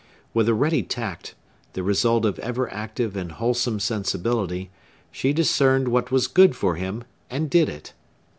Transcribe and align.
With 0.33 0.49
a 0.49 0.55
ready 0.55 0.81
tact, 0.81 1.35
the 1.73 1.83
result 1.83 2.25
of 2.25 2.39
ever 2.39 2.67
active 2.73 3.15
and 3.15 3.31
wholesome 3.33 3.79
sensibility, 3.79 4.71
she 5.11 5.31
discerned 5.31 5.89
what 5.89 6.09
was 6.09 6.25
good 6.25 6.55
for 6.55 6.73
him, 6.75 7.03
and 7.29 7.51
did 7.51 7.69
it. 7.69 7.93